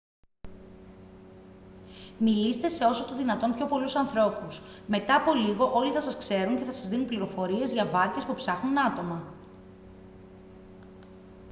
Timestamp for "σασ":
6.01-6.17, 6.71-6.87